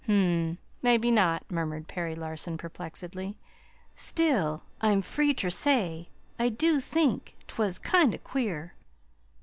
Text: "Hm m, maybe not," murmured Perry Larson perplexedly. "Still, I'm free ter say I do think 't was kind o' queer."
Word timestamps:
"Hm 0.07 0.11
m, 0.13 0.57
maybe 0.81 1.11
not," 1.11 1.43
murmured 1.51 1.87
Perry 1.87 2.15
Larson 2.15 2.57
perplexedly. 2.57 3.35
"Still, 3.95 4.63
I'm 4.81 5.03
free 5.03 5.31
ter 5.35 5.51
say 5.51 6.09
I 6.39 6.49
do 6.49 6.79
think 6.79 7.35
't 7.47 7.53
was 7.59 7.77
kind 7.77 8.15
o' 8.15 8.17
queer." 8.17 8.73